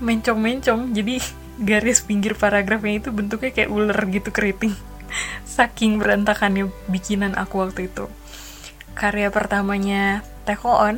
mencong-mencong. 0.00 0.92
Jadi 0.92 1.20
garis 1.56 2.04
pinggir 2.04 2.36
paragrafnya 2.36 3.00
itu 3.00 3.08
bentuknya 3.12 3.50
kayak 3.52 3.72
ular 3.72 3.98
gitu 4.08 4.28
keriting. 4.28 4.76
Saking 5.56 5.96
berantakannya 5.96 6.68
bikinan 6.88 7.34
aku 7.34 7.64
waktu 7.64 7.88
itu. 7.88 8.08
Karya 8.96 9.28
pertamanya 9.32 10.24
Teko 10.44 10.72
On. 10.72 10.96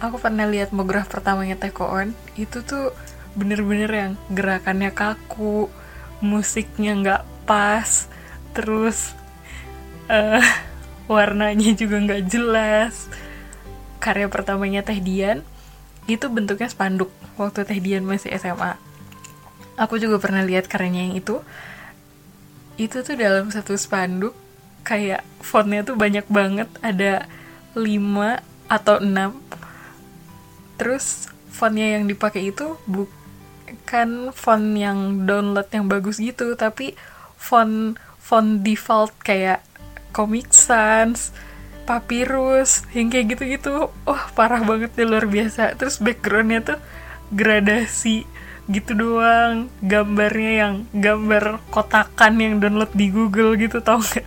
Aku 0.00 0.16
pernah 0.16 0.48
lihat 0.48 0.74
mograf 0.74 1.06
pertamanya 1.10 1.58
Teko 1.58 1.86
On. 1.86 2.08
Itu 2.34 2.62
tuh 2.66 2.94
bener-bener 3.38 3.90
yang 3.90 4.12
gerakannya 4.30 4.90
kaku 4.90 5.70
musiknya 6.18 6.92
nggak 6.98 7.22
pas 7.46 8.10
terus 8.52 9.14
uh, 10.10 10.42
warnanya 11.12 11.78
juga 11.78 12.02
nggak 12.02 12.22
jelas. 12.26 13.06
Karya 14.02 14.26
pertamanya 14.32 14.82
Teh 14.82 14.98
Dian 14.98 15.44
itu 16.08 16.26
bentuknya 16.28 16.68
spanduk 16.70 17.12
waktu 17.36 17.66
Teh 17.66 17.80
Dian 17.82 18.06
masih 18.06 18.32
SMA 18.38 18.90
aku 19.80 19.96
juga 19.96 20.20
pernah 20.20 20.44
lihat 20.44 20.68
karyanya 20.68 21.08
yang 21.08 21.16
itu. 21.16 21.40
Itu 22.76 23.00
tuh 23.00 23.16
dalam 23.16 23.48
satu 23.48 23.72
spanduk 23.80 24.36
kayak 24.84 25.24
fontnya 25.40 25.80
tuh 25.80 25.96
banyak 25.96 26.28
banget. 26.28 26.68
Ada 26.84 27.24
5 27.72 28.44
atau 28.68 28.96
6 29.00 29.40
terus 30.78 31.28
fontnya 31.50 31.98
yang 31.98 32.08
dipakai 32.08 32.54
itu 32.54 32.78
buk 32.88 33.10
kan 33.84 34.32
font 34.32 34.78
yang 34.78 35.28
download 35.28 35.68
yang 35.74 35.90
bagus 35.90 36.22
gitu 36.22 36.56
tapi 36.56 36.96
font 37.36 37.98
font 38.16 38.64
default 38.64 39.12
kayak 39.20 39.60
Comic 40.14 40.50
Sans 40.54 41.34
Papyrus 41.90 42.86
yang 42.94 43.10
kayak 43.10 43.34
gitu-gitu. 43.34 43.90
Wah 44.06 44.24
parah 44.38 44.62
banget 44.62 44.94
ya 44.94 45.02
luar 45.02 45.26
biasa. 45.26 45.74
Terus 45.74 45.98
backgroundnya 45.98 46.62
tuh 46.62 46.78
gradasi 47.34 48.22
gitu 48.70 48.94
doang. 48.94 49.66
Gambarnya 49.82 50.52
yang 50.54 50.74
gambar 50.94 51.58
kotakan 51.74 52.38
yang 52.38 52.54
download 52.62 52.94
di 52.94 53.10
Google 53.10 53.58
gitu 53.58 53.82
tau 53.82 53.98
gak 53.98 54.22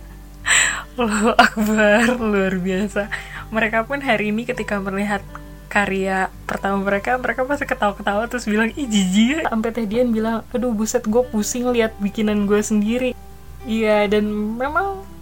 lo 1.00 1.32
akbar 1.48 2.20
luar 2.20 2.60
biasa. 2.60 3.08
Mereka 3.48 3.88
pun 3.88 4.04
hari 4.04 4.28
ini 4.28 4.44
ketika 4.44 4.76
melihat 4.76 5.24
karya 5.72 6.30
pertama 6.46 6.86
mereka 6.86 7.18
mereka 7.18 7.42
pasti 7.42 7.66
ketawa-ketawa 7.66 8.30
terus 8.30 8.44
bilang 8.44 8.70
ih 8.76 8.84
jijik 8.84 9.40
ya. 9.40 9.40
Sampai 9.48 9.72
teh 9.72 9.88
Dian 9.88 10.12
bilang 10.12 10.44
aduh 10.52 10.70
buset 10.70 11.02
gue 11.08 11.24
pusing 11.32 11.66
lihat 11.72 11.96
bikinan 11.96 12.44
gue 12.44 12.60
sendiri. 12.60 13.10
Iya 13.64 14.04
dan 14.06 14.28
memang 14.60 15.13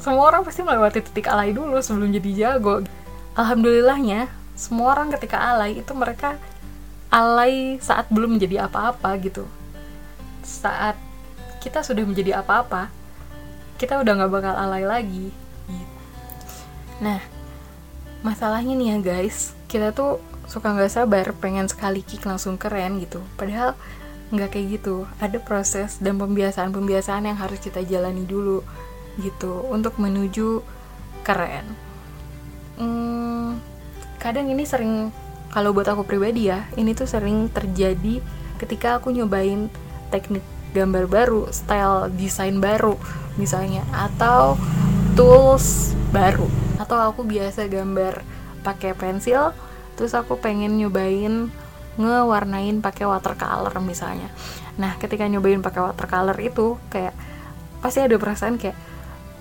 semua 0.00 0.32
orang 0.32 0.42
pasti 0.48 0.64
melewati 0.64 1.04
titik 1.04 1.28
alay 1.28 1.52
dulu 1.52 1.76
sebelum 1.84 2.08
jadi 2.08 2.30
jago. 2.32 2.80
Alhamdulillahnya 3.36 4.32
semua 4.56 4.96
orang 4.96 5.12
ketika 5.12 5.36
alay 5.36 5.84
itu 5.84 5.92
mereka 5.92 6.40
alay 7.12 7.76
saat 7.84 8.08
belum 8.08 8.40
menjadi 8.40 8.64
apa-apa 8.64 9.12
gitu. 9.20 9.44
Saat 10.40 10.96
kita 11.60 11.84
sudah 11.84 12.08
menjadi 12.08 12.40
apa-apa 12.40 12.88
kita 13.76 14.00
udah 14.00 14.12
nggak 14.24 14.32
bakal 14.32 14.54
alay 14.56 14.88
lagi. 14.88 15.28
Nah 17.04 17.20
masalahnya 18.24 18.72
nih 18.72 18.88
ya 18.96 18.96
guys. 19.04 19.52
Kita 19.68 19.92
tuh 19.92 20.16
suka 20.48 20.72
nggak 20.72 20.96
sabar 20.96 21.28
pengen 21.36 21.68
sekali 21.68 22.00
kick 22.00 22.24
langsung 22.24 22.56
keren 22.56 23.04
gitu. 23.04 23.20
Padahal 23.36 23.76
nggak 24.32 24.56
kayak 24.56 24.80
gitu. 24.80 25.04
Ada 25.20 25.36
proses 25.44 26.00
dan 26.00 26.16
pembiasaan-pembiasaan 26.16 27.28
yang 27.28 27.36
harus 27.36 27.60
kita 27.60 27.84
jalani 27.84 28.24
dulu 28.24 28.64
gitu 29.20 29.64
untuk 29.68 29.96
menuju 30.00 30.64
keren. 31.22 31.76
Hmm, 32.80 33.60
kadang 34.16 34.48
ini 34.48 34.64
sering 34.64 35.12
kalau 35.50 35.74
buat 35.74 35.88
aku 35.90 36.06
pribadi 36.06 36.48
ya 36.48 36.70
ini 36.78 36.94
tuh 36.94 37.04
sering 37.10 37.50
terjadi 37.50 38.22
ketika 38.56 39.02
aku 39.02 39.10
nyobain 39.10 39.68
teknik 40.08 40.44
gambar 40.70 41.10
baru 41.10 41.50
style 41.50 42.08
desain 42.14 42.62
baru 42.62 42.94
misalnya 43.34 43.82
atau 43.92 44.56
tools 45.18 45.92
baru. 46.14 46.46
Atau 46.80 46.96
aku 46.96 47.26
biasa 47.26 47.66
gambar 47.68 48.22
pakai 48.64 48.96
pensil 48.96 49.52
terus 49.98 50.16
aku 50.16 50.40
pengen 50.40 50.80
nyobain 50.80 51.52
ngewarnain 52.00 52.80
pakai 52.80 53.04
watercolor 53.04 53.74
misalnya. 53.84 54.32
Nah 54.80 54.96
ketika 54.96 55.28
nyobain 55.28 55.60
pakai 55.60 55.84
watercolor 55.92 56.36
itu 56.40 56.80
kayak 56.88 57.12
pasti 57.84 58.00
ada 58.00 58.16
perasaan 58.16 58.56
kayak 58.56 58.76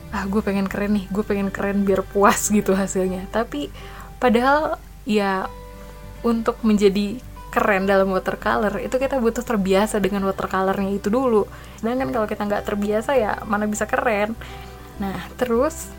ah 0.09 0.25
gue 0.25 0.41
pengen 0.41 0.65
keren 0.65 0.97
nih 0.97 1.05
gue 1.13 1.21
pengen 1.21 1.53
keren 1.53 1.85
biar 1.85 2.01
puas 2.01 2.49
gitu 2.49 2.73
hasilnya. 2.73 3.29
Tapi 3.29 3.69
padahal 4.17 4.81
ya 5.05 5.45
untuk 6.25 6.59
menjadi 6.65 7.21
keren 7.49 7.89
dalam 7.89 8.13
watercolor 8.13 8.77
itu 8.77 9.01
kita 9.01 9.17
butuh 9.17 9.41
terbiasa 9.41 9.97
dengan 9.97 10.25
watercolornya 10.29 10.91
itu 10.93 11.09
dulu. 11.09 11.45
Dan 11.81 11.97
kan 11.97 12.09
kalau 12.13 12.27
kita 12.29 12.41
nggak 12.45 12.65
terbiasa 12.65 13.17
ya 13.17 13.41
mana 13.45 13.65
bisa 13.65 13.89
keren? 13.89 14.37
Nah 15.01 15.29
terus 15.37 15.89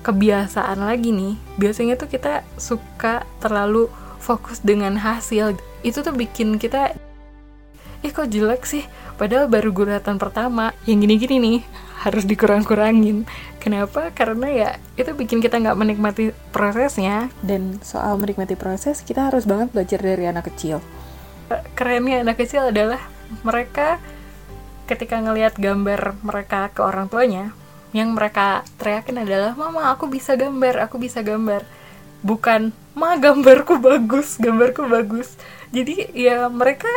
kebiasaan 0.00 0.80
lagi 0.80 1.12
nih 1.12 1.36
biasanya 1.60 1.94
tuh 2.00 2.08
kita 2.08 2.40
suka 2.56 3.28
terlalu 3.38 3.86
fokus 4.18 4.62
dengan 4.62 4.98
hasil. 4.98 5.58
Itu 5.82 6.02
tuh 6.02 6.14
bikin 6.14 6.58
kita 6.58 6.94
eh 8.00 8.10
kok 8.12 8.32
jelek 8.32 8.64
sih? 8.64 8.84
Padahal 9.20 9.46
baru 9.46 9.70
guratan 9.70 10.16
pertama. 10.16 10.72
Yang 10.88 10.98
gini-gini 11.04 11.36
nih 11.36 11.58
harus 12.00 12.24
dikurang-kurangin. 12.24 13.28
Kenapa? 13.60 14.08
Karena 14.16 14.48
ya 14.48 14.70
itu 14.96 15.12
bikin 15.12 15.44
kita 15.44 15.60
nggak 15.60 15.76
menikmati 15.76 16.32
prosesnya. 16.48 17.28
Dan 17.44 17.76
soal 17.84 18.16
menikmati 18.16 18.56
proses 18.56 19.04
kita 19.04 19.28
harus 19.28 19.44
banget 19.44 19.68
belajar 19.76 20.00
dari 20.00 20.24
anak 20.24 20.48
kecil. 20.48 20.80
Kerennya 21.76 22.24
anak 22.24 22.40
kecil 22.40 22.72
adalah 22.72 23.02
mereka 23.44 24.00
ketika 24.88 25.20
ngelihat 25.22 25.54
gambar 25.60 26.18
mereka 26.24 26.72
ke 26.74 26.82
orang 26.82 27.06
tuanya 27.06 27.54
yang 27.94 28.14
mereka 28.14 28.66
teriakin 28.78 29.22
adalah 29.22 29.54
mama 29.54 29.90
aku 29.94 30.10
bisa 30.10 30.34
gambar 30.34 30.88
aku 30.88 30.96
bisa 30.96 31.20
gambar. 31.20 31.62
Bukan 32.24 32.72
ma 32.96 33.20
gambarku 33.20 33.76
bagus 33.76 34.40
gambarku 34.40 34.88
bagus. 34.88 35.36
Jadi 35.68 36.10
ya 36.16 36.48
mereka 36.48 36.90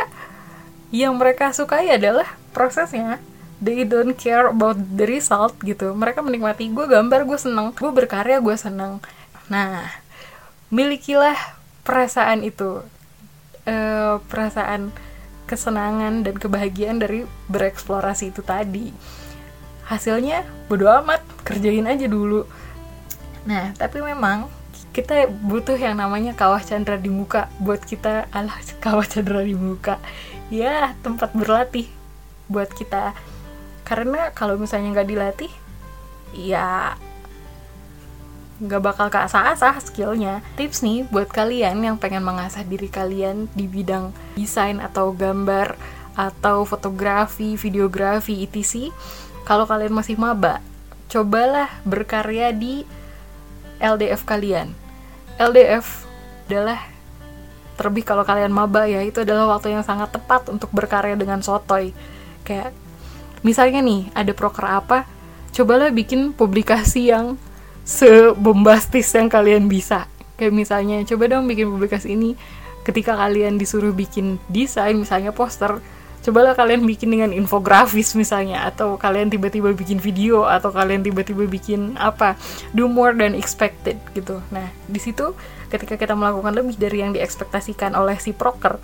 yang 0.94 1.18
mereka 1.18 1.50
sukai 1.50 1.90
adalah 1.90 2.26
prosesnya 2.54 3.18
they 3.62 3.86
don't 3.86 4.16
care 4.18 4.50
about 4.50 4.78
the 4.78 5.06
result 5.06 5.54
gitu. 5.62 5.94
Mereka 5.94 6.24
menikmati 6.24 6.70
gue 6.70 6.86
gambar 6.86 7.26
gue 7.28 7.38
seneng 7.38 7.70
gue 7.74 7.92
berkarya 7.92 8.40
gue 8.42 8.56
seneng. 8.58 8.98
Nah 9.50 9.90
milikilah 10.72 11.36
perasaan 11.86 12.42
itu. 12.42 12.82
Uh, 13.64 14.20
perasaan 14.28 14.92
kesenangan 15.48 16.20
dan 16.20 16.36
kebahagiaan 16.36 17.00
dari 17.00 17.24
bereksplorasi 17.48 18.28
itu 18.32 18.44
tadi. 18.44 18.92
Hasilnya 19.88 20.44
bodo 20.68 20.88
amat 21.00 21.24
kerjain 21.44 21.88
aja 21.88 22.04
dulu. 22.04 22.44
Nah 23.48 23.72
tapi 23.76 24.04
memang 24.04 24.52
kita 24.92 25.26
butuh 25.26 25.74
yang 25.74 25.96
namanya 25.96 26.36
kawah 26.36 26.60
chandra 26.60 27.00
di 27.00 27.08
muka 27.08 27.48
buat 27.56 27.80
kita. 27.80 28.28
Alah 28.36 28.60
kawah 28.84 29.08
chandra 29.08 29.40
di 29.40 29.56
muka. 29.56 29.96
Ya 30.52 30.92
tempat 31.00 31.32
berlatih 31.32 31.88
buat 32.48 32.68
kita 32.68 33.16
karena 33.84 34.32
kalau 34.32 34.56
misalnya 34.56 34.96
nggak 34.96 35.08
dilatih 35.08 35.52
ya 36.34 36.96
nggak 38.62 38.82
bakal 38.82 39.06
keasah-asah 39.10 39.82
skillnya. 39.82 40.40
Tips 40.54 40.80
nih 40.86 41.04
buat 41.10 41.26
kalian 41.28 41.82
yang 41.82 41.96
pengen 41.98 42.22
mengasah 42.22 42.62
diri 42.62 42.86
kalian 42.86 43.50
di 43.52 43.66
bidang 43.66 44.14
desain 44.38 44.78
atau 44.78 45.10
gambar 45.10 45.74
atau 46.14 46.62
fotografi, 46.62 47.58
videografi, 47.58 48.46
etc. 48.46 48.94
Kalau 49.42 49.66
kalian 49.66 49.92
masih 49.92 50.14
maba, 50.14 50.62
cobalah 51.10 51.68
berkarya 51.82 52.54
di 52.54 52.86
LDF 53.82 54.22
kalian. 54.22 54.70
LDF 55.36 56.06
adalah 56.46 56.78
terlebih 57.74 58.06
kalau 58.06 58.22
kalian 58.22 58.54
maba 58.54 58.86
ya 58.86 59.02
itu 59.02 59.26
adalah 59.26 59.58
waktu 59.58 59.74
yang 59.74 59.82
sangat 59.82 60.14
tepat 60.14 60.46
untuk 60.46 60.70
berkarya 60.70 61.18
dengan 61.18 61.42
sotoy. 61.42 61.90
Kayak 62.46 62.70
misalnya 63.44 63.84
nih 63.84 64.10
ada 64.16 64.32
proker 64.32 64.66
apa 64.66 65.06
cobalah 65.54 65.92
bikin 65.94 66.34
publikasi 66.34 67.14
yang 67.14 67.38
sebombastis 67.86 69.12
yang 69.14 69.30
kalian 69.30 69.70
bisa. 69.70 70.10
Kayak 70.34 70.56
misalnya 70.56 71.04
coba 71.06 71.30
dong 71.30 71.46
bikin 71.46 71.70
publikasi 71.70 72.18
ini. 72.18 72.34
Ketika 72.84 73.16
kalian 73.16 73.56
disuruh 73.56 73.96
bikin 73.96 74.36
desain 74.52 74.92
misalnya 74.98 75.32
poster 75.32 75.80
cobalah 76.24 76.56
kalian 76.56 76.88
bikin 76.88 77.12
dengan 77.12 77.36
infografis 77.36 78.16
misalnya 78.16 78.64
atau 78.64 78.96
kalian 78.96 79.28
tiba-tiba 79.28 79.76
bikin 79.76 80.00
video 80.00 80.48
atau 80.48 80.72
kalian 80.72 81.04
tiba-tiba 81.04 81.44
bikin 81.44 82.00
apa 82.00 82.32
do 82.72 82.88
more 82.88 83.12
than 83.12 83.36
expected 83.36 84.00
gitu. 84.16 84.40
Nah 84.48 84.72
di 84.88 84.96
situ 84.96 85.36
ketika 85.68 86.00
kita 86.00 86.16
melakukan 86.16 86.56
lebih 86.56 86.80
dari 86.80 87.04
yang 87.04 87.12
diekspektasikan 87.12 87.92
oleh 87.92 88.16
si 88.16 88.32
proker 88.32 88.80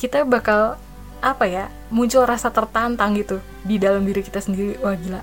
kita 0.00 0.24
bakal 0.24 0.80
apa 1.18 1.50
ya 1.50 1.66
muncul 1.90 2.22
rasa 2.22 2.54
tertantang 2.54 3.18
gitu 3.18 3.42
di 3.66 3.76
dalam 3.76 4.06
diri 4.06 4.22
kita 4.22 4.38
sendiri. 4.38 4.78
Wah 4.82 4.94
gila. 4.94 5.20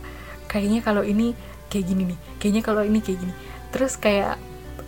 Kayaknya 0.50 0.80
kalau 0.84 1.04
ini 1.04 1.36
kayak 1.72 1.86
gini 1.88 2.04
nih. 2.16 2.20
Kayaknya 2.40 2.62
kalau 2.64 2.82
ini 2.84 3.00
kayak 3.00 3.20
gini. 3.24 3.34
Terus 3.72 3.94
kayak 4.00 4.36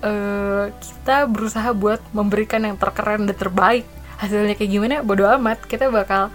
uh, 0.03 0.71
kita 0.71 1.27
berusaha 1.27 1.69
buat 1.73 1.99
memberikan 2.11 2.63
yang 2.63 2.77
terkeren 2.79 3.27
dan 3.27 3.37
terbaik. 3.37 3.85
Hasilnya 4.17 4.57
kayak 4.57 4.71
gimana? 4.71 4.95
Bodo 5.05 5.27
amat. 5.27 5.63
Kita 5.65 5.91
bakal 5.93 6.33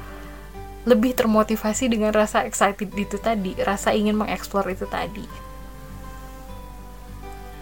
lebih 0.83 1.15
termotivasi 1.15 1.87
dengan 1.87 2.11
rasa 2.11 2.43
excited 2.43 2.91
itu 2.99 3.15
tadi, 3.23 3.55
rasa 3.63 3.95
ingin 3.95 4.19
mengeksplor 4.19 4.67
itu 4.67 4.83
tadi. 4.91 5.23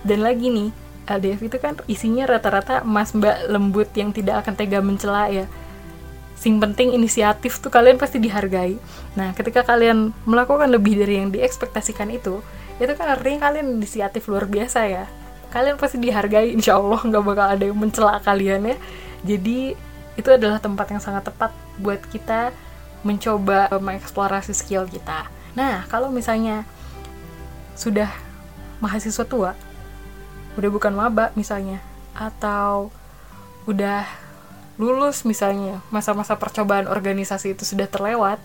Dan 0.01 0.25
lagi 0.25 0.49
nih, 0.49 0.73
LDF 1.05 1.41
itu 1.45 1.57
kan 1.61 1.77
isinya 1.85 2.25
rata-rata 2.25 2.81
mas 2.81 3.13
mbak. 3.13 3.53
Lembut 3.53 3.93
yang 3.93 4.17
tidak 4.17 4.45
akan 4.45 4.55
tega 4.57 4.81
mencela 4.81 5.29
ya. 5.29 5.45
Sing 6.41 6.57
penting 6.57 6.97
inisiatif 6.97 7.61
tuh 7.61 7.69
kalian 7.69 8.01
pasti 8.01 8.17
dihargai. 8.17 8.81
Nah, 9.13 9.37
ketika 9.37 9.61
kalian 9.61 10.17
melakukan 10.25 10.73
lebih 10.73 10.97
dari 10.97 11.21
yang 11.21 11.29
diekspektasikan 11.29 12.09
itu, 12.09 12.41
itu 12.81 12.93
kan 12.97 13.13
artinya 13.13 13.53
kalian 13.53 13.77
inisiatif 13.77 14.25
luar 14.25 14.49
biasa 14.49 14.89
ya. 14.89 15.05
Kalian 15.53 15.77
pasti 15.77 16.01
dihargai, 16.01 16.57
insya 16.57 16.81
Allah 16.81 16.97
nggak 17.05 17.25
bakal 17.29 17.45
ada 17.45 17.65
yang 17.69 17.77
mencela 17.77 18.17
kalian 18.25 18.73
ya. 18.73 18.77
Jadi 19.21 19.77
itu 20.17 20.29
adalah 20.33 20.57
tempat 20.57 20.89
yang 20.89 21.03
sangat 21.05 21.29
tepat 21.29 21.53
buat 21.77 22.01
kita 22.09 22.57
mencoba 23.05 23.69
mengeksplorasi 23.77 24.57
skill 24.57 24.89
kita. 24.89 25.29
Nah, 25.53 25.85
kalau 25.93 26.09
misalnya 26.09 26.65
sudah 27.77 28.09
mahasiswa 28.81 29.29
tua, 29.29 29.53
udah 30.57 30.71
bukan 30.73 30.97
maba 30.97 31.37
misalnya, 31.37 31.85
atau 32.17 32.89
udah 33.69 34.09
lulus 34.81 35.29
misalnya, 35.29 35.85
masa-masa 35.93 36.41
percobaan 36.41 36.89
organisasi 36.89 37.53
itu 37.53 37.69
sudah 37.69 37.85
terlewat, 37.85 38.41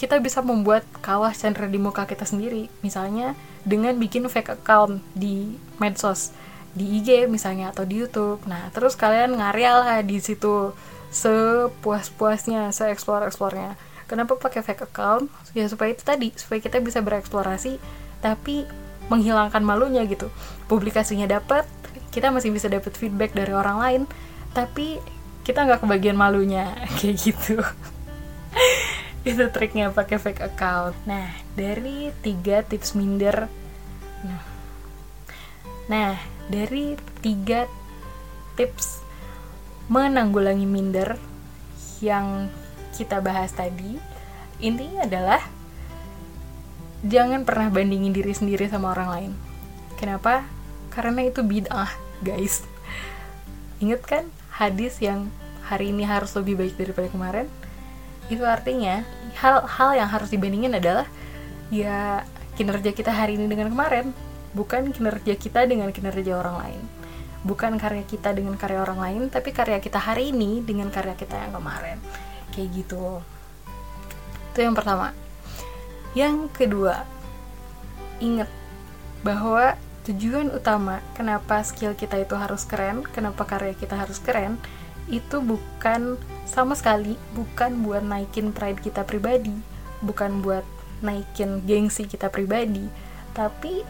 kita 0.00 0.16
bisa 0.24 0.40
membuat 0.40 0.88
kawah 1.04 1.36
chandra 1.36 1.68
di 1.68 1.76
muka 1.76 2.08
kita 2.08 2.24
sendiri, 2.24 2.72
misalnya 2.80 3.36
dengan 3.68 3.92
bikin 4.00 4.24
fake 4.24 4.56
account 4.56 5.04
di 5.12 5.60
medsos, 5.76 6.32
di 6.72 7.00
IG 7.00 7.28
misalnya 7.28 7.76
atau 7.76 7.84
di 7.84 8.00
YouTube. 8.00 8.40
Nah, 8.48 8.72
terus 8.72 8.96
kalian 8.96 9.36
ngarya 9.36 9.72
lah 9.80 9.98
di 10.00 10.16
situ 10.20 10.72
sepuas-puasnya, 11.12 12.72
se-explore-explore-nya. 12.72 13.76
Kenapa 14.06 14.36
pakai 14.36 14.60
fake 14.62 14.92
account? 14.92 15.32
Ya 15.56 15.66
supaya 15.66 15.92
itu 15.96 16.04
tadi 16.06 16.30
supaya 16.36 16.62
kita 16.62 16.78
bisa 16.78 17.02
bereksplorasi 17.02 17.80
tapi 18.20 18.68
menghilangkan 19.08 19.64
malunya 19.64 20.04
gitu. 20.06 20.30
Publikasinya 20.70 21.26
dapat 21.26 21.66
kita 22.12 22.30
masih 22.30 22.52
bisa 22.54 22.70
dapat 22.70 22.94
feedback 22.94 23.34
dari 23.34 23.52
orang 23.52 23.76
lain 23.80 24.02
tapi 24.54 25.00
kita 25.46 25.62
nggak 25.62 25.86
kebagian 25.86 26.18
malunya 26.18 26.74
kayak 26.98 27.16
gitu 27.22 27.62
itu 29.26 29.42
triknya 29.50 29.94
pakai 29.94 30.18
fake 30.18 30.42
account 30.42 30.98
nah 31.06 31.30
dari 31.54 32.10
tiga 32.20 32.66
tips 32.66 32.98
minder 32.98 33.46
nah 34.26 34.42
nah 35.86 36.12
dari 36.50 36.98
tiga 37.22 37.70
tips 38.58 39.06
menanggulangi 39.86 40.66
minder 40.66 41.14
yang 42.02 42.50
kita 42.98 43.22
bahas 43.22 43.54
tadi 43.54 44.02
intinya 44.58 45.06
adalah 45.06 45.38
jangan 47.06 47.46
pernah 47.46 47.68
bandingin 47.68 48.14
diri 48.14 48.32
sendiri 48.32 48.66
sama 48.66 48.96
orang 48.96 49.08
lain. 49.08 49.32
Kenapa? 50.00 50.48
Karena 50.90 51.28
itu 51.28 51.44
bid'ah, 51.44 51.92
guys. 52.24 52.64
Ingat 53.78 54.02
kan 54.04 54.24
hadis 54.56 54.96
yang 55.04 55.28
hari 55.68 55.92
ini 55.92 56.08
harus 56.08 56.32
lebih 56.32 56.56
baik 56.56 56.74
daripada 56.80 57.08
kemarin? 57.12 57.46
Itu 58.32 58.42
artinya 58.42 59.04
hal-hal 59.38 59.90
yang 59.94 60.08
harus 60.08 60.32
dibandingin 60.32 60.74
adalah 60.80 61.06
ya 61.68 62.24
kinerja 62.56 62.96
kita 62.96 63.12
hari 63.12 63.36
ini 63.36 63.46
dengan 63.46 63.68
kemarin, 63.68 64.16
bukan 64.56 64.90
kinerja 64.90 65.36
kita 65.36 65.68
dengan 65.68 65.92
kinerja 65.92 66.40
orang 66.40 66.56
lain. 66.58 66.82
Bukan 67.46 67.78
karya 67.78 68.02
kita 68.02 68.34
dengan 68.34 68.58
karya 68.58 68.82
orang 68.82 68.98
lain, 68.98 69.22
tapi 69.30 69.54
karya 69.54 69.78
kita 69.78 70.02
hari 70.02 70.34
ini 70.34 70.64
dengan 70.66 70.90
karya 70.90 71.14
kita 71.14 71.38
yang 71.46 71.54
kemarin 71.54 72.02
kayak 72.56 72.72
gitu 72.72 73.20
itu 74.56 74.58
yang 74.64 74.72
pertama 74.72 75.12
yang 76.16 76.48
kedua 76.48 77.04
inget 78.24 78.48
bahwa 79.20 79.76
tujuan 80.06 80.54
utama 80.54 81.02
kenapa 81.18 81.60
skill 81.66 81.98
kita 81.98 82.22
itu 82.22 82.38
harus 82.38 82.62
keren 82.62 83.02
kenapa 83.02 83.42
karya 83.42 83.74
kita 83.74 83.98
harus 83.98 84.22
keren 84.22 84.56
itu 85.10 85.38
bukan 85.42 86.18
sama 86.46 86.74
sekali 86.78 87.18
bukan 87.34 87.82
buat 87.82 88.02
naikin 88.02 88.54
pride 88.54 88.78
kita 88.82 89.02
pribadi 89.02 89.54
bukan 90.02 90.42
buat 90.42 90.62
naikin 91.02 91.62
gengsi 91.66 92.06
kita 92.06 92.30
pribadi 92.30 92.86
tapi 93.36 93.82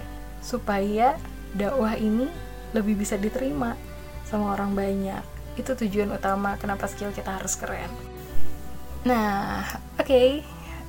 supaya 0.42 1.14
dakwah 1.54 1.94
ini 1.94 2.26
lebih 2.74 2.98
bisa 2.98 3.14
diterima 3.14 3.78
sama 4.26 4.58
orang 4.58 4.74
banyak. 4.74 5.22
Itu 5.54 5.78
tujuan 5.78 6.10
utama 6.12 6.58
kenapa 6.58 6.90
skill 6.90 7.14
kita 7.14 7.38
harus 7.38 7.54
keren. 7.54 7.88
Nah 9.06 9.62
oke 9.96 10.06
okay. 10.06 10.42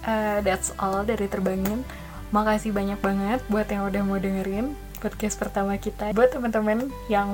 uh, 0.03 0.41
that's 0.41 0.73
all 0.81 1.05
dari 1.05 1.29
terbangin. 1.29 1.85
Makasih 2.33 2.75
banyak 2.75 2.99
banget 2.99 3.39
buat 3.47 3.69
yang 3.71 3.87
udah 3.87 4.01
mau 4.03 4.19
dengerin 4.19 4.75
podcast 4.97 5.37
pertama 5.37 5.77
kita. 5.77 6.11
Buat 6.11 6.33
teman-teman 6.33 6.89
yang 7.07 7.29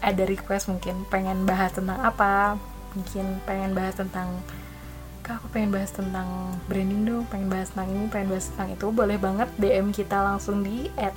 ada 0.00 0.24
request 0.24 0.68
mungkin 0.68 1.06
pengen 1.08 1.44
bahas 1.44 1.72
tentang 1.72 2.00
apa 2.00 2.60
mungkin 2.96 3.40
pengen 3.44 3.76
bahas 3.76 3.96
tentang 3.96 4.40
kak 5.20 5.42
aku 5.42 5.52
pengen 5.52 5.74
bahas 5.74 5.90
tentang 5.90 6.28
branding 6.70 7.02
dong 7.02 7.24
pengen 7.28 7.48
bahas 7.50 7.68
tentang 7.74 7.88
ini 7.90 8.04
pengen 8.08 8.28
bahas 8.30 8.46
tentang 8.52 8.68
itu 8.72 8.86
boleh 8.94 9.18
banget 9.18 9.48
DM 9.58 9.90
kita 9.90 10.16
langsung 10.22 10.62
di 10.62 10.88
at 10.96 11.16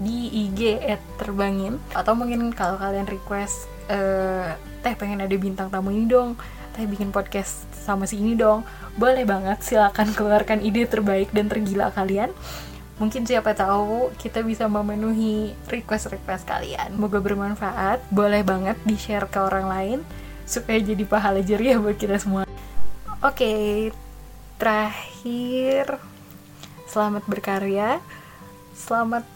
di 0.00 0.48
IG 0.48 0.80
at 0.80 1.02
terbangin. 1.20 1.76
Atau 1.92 2.16
mungkin 2.16 2.50
kalau 2.56 2.80
kalian 2.80 3.04
request 3.04 3.68
uh, 3.92 4.56
teh 4.80 4.94
pengen 4.96 5.20
ada 5.20 5.36
bintang 5.36 5.68
tamu 5.68 5.92
ini 5.92 6.08
dong 6.08 6.40
teh 6.72 6.86
bikin 6.86 7.10
podcast 7.10 7.66
sama 7.74 8.06
si 8.06 8.16
ini 8.16 8.38
dong 8.38 8.62
boleh 8.94 9.26
banget 9.26 9.58
silakan 9.60 10.14
keluarkan 10.16 10.62
ide 10.62 10.86
terbaik 10.86 11.28
dan 11.34 11.50
tergila 11.50 11.90
kalian 11.90 12.30
mungkin 13.00 13.24
siapa 13.24 13.56
tahu 13.56 14.12
kita 14.20 14.44
bisa 14.44 14.68
memenuhi 14.68 15.56
request-request 15.66 16.44
kalian 16.44 16.94
semoga 16.94 17.18
bermanfaat 17.18 18.04
boleh 18.12 18.44
banget 18.44 18.76
di 18.84 18.94
share 19.00 19.26
ke 19.26 19.40
orang 19.40 19.66
lain 19.66 19.98
supaya 20.44 20.78
jadi 20.78 21.02
pahala 21.08 21.40
jeriah 21.40 21.80
buat 21.80 21.96
kita 21.96 22.20
semua 22.20 22.44
Oke, 23.20 23.44
okay, 23.44 23.68
terakhir 24.56 26.00
selamat 26.88 27.28
berkarya, 27.28 28.00
selamat 28.72 29.28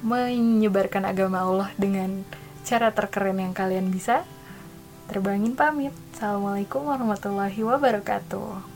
menyebarkan 0.00 1.04
agama 1.04 1.44
Allah 1.44 1.68
dengan 1.76 2.24
cara 2.64 2.96
terkeren 2.96 3.44
yang 3.44 3.52
kalian 3.52 3.92
bisa. 3.92 4.24
Terbangin 5.04 5.52
pamit. 5.52 5.92
Assalamualaikum 6.16 6.88
warahmatullahi 6.88 7.60
wabarakatuh. 7.60 8.73